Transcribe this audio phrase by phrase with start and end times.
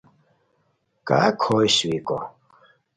[1.07, 2.17] کا کھوئے سوئیکو